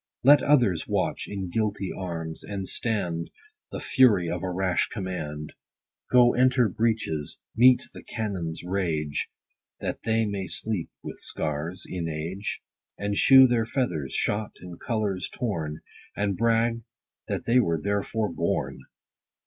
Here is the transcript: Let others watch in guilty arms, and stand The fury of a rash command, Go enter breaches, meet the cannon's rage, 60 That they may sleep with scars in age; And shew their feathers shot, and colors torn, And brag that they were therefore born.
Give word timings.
Let 0.23 0.41
others 0.41 0.87
watch 0.87 1.27
in 1.27 1.51
guilty 1.51 1.91
arms, 1.95 2.43
and 2.43 2.67
stand 2.67 3.29
The 3.71 3.79
fury 3.79 4.31
of 4.31 4.41
a 4.41 4.49
rash 4.49 4.87
command, 4.87 5.53
Go 6.11 6.33
enter 6.33 6.67
breaches, 6.69 7.37
meet 7.55 7.83
the 7.93 8.01
cannon's 8.01 8.63
rage, 8.63 9.29
60 9.79 9.79
That 9.81 10.01
they 10.01 10.25
may 10.25 10.47
sleep 10.47 10.89
with 11.03 11.19
scars 11.19 11.85
in 11.87 12.09
age; 12.09 12.63
And 12.97 13.15
shew 13.15 13.45
their 13.45 13.67
feathers 13.67 14.15
shot, 14.15 14.55
and 14.59 14.79
colors 14.79 15.29
torn, 15.29 15.81
And 16.17 16.35
brag 16.35 16.81
that 17.27 17.45
they 17.45 17.59
were 17.59 17.79
therefore 17.79 18.29
born. 18.33 18.79